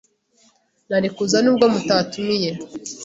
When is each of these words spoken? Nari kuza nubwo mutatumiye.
Nari 0.89 1.09
kuza 1.15 1.37
nubwo 1.41 1.65
mutatumiye. 1.73 2.51